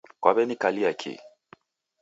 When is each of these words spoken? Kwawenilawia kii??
Kwawenilawia 0.21 0.91
kii?? 1.01 1.19